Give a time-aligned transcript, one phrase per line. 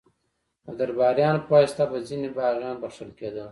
[0.65, 3.47] د درباریانو په واسطه به ځینې باغیان بخښل کېدل.